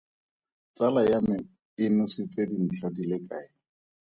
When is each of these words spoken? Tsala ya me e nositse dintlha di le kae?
Tsala 0.75 1.01
ya 1.11 1.19
me 1.27 1.35
e 1.83 1.85
nositse 1.95 2.41
dintlha 2.49 2.87
di 2.95 3.03
le 3.09 3.17
kae? 3.27 3.47